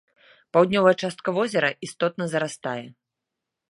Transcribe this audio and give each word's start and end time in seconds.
Паўднёвая 0.57 0.95
частка 1.03 1.35
возера 1.37 1.69
істотна 1.89 2.31
зарастае. 2.35 2.81